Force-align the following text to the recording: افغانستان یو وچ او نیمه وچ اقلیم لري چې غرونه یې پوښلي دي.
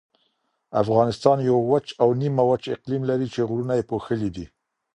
افغانستان 0.81 1.37
یو 1.49 1.57
وچ 1.71 1.87
او 2.01 2.09
نیمه 2.21 2.43
وچ 2.49 2.63
اقلیم 2.75 3.01
لري 3.09 3.27
چې 3.33 3.39
غرونه 3.49 3.73
یې 3.77 3.87
پوښلي 3.91 4.29
دي. 4.35 4.45